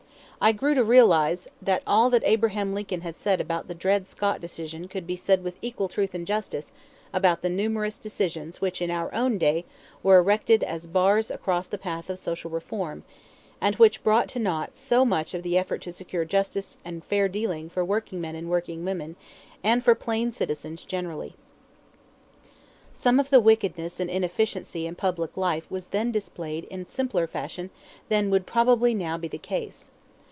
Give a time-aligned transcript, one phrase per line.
[0.43, 4.41] I grew to realize that all that Abraham Lincoln had said about the Dred Scott
[4.41, 6.73] decision could be said with equal truth and justice
[7.13, 9.65] about the numerous decisions which in our own day
[10.01, 13.03] were erected as bars across the path of social reform,
[13.61, 17.27] and which brought to naught so much of the effort to secure justice and fair
[17.27, 19.17] dealing for workingmen and workingwomen,
[19.63, 21.35] and for plain citizens generally.
[22.93, 27.69] Some of the wickedness and inefficiency in public life was then displayed in simpler fashion
[28.09, 29.91] than would probably now be the case.